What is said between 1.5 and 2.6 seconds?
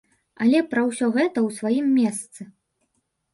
сваім месцы.